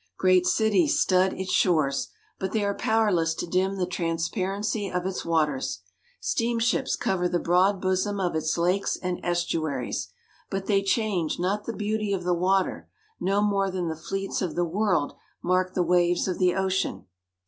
[0.17, 2.07] Great cities stud its shores;
[2.39, 5.81] but they are powerless to dim the transparency of its waters.
[6.19, 10.07] Steam ships cover the broad bosom of its lakes and estuaries;
[10.49, 14.55] but they change not the beauty of the water, no more than the fleets of
[14.55, 17.05] the world mark the waves of the ocean.